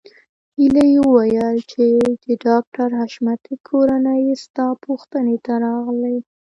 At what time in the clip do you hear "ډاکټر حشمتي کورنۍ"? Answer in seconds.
2.45-4.23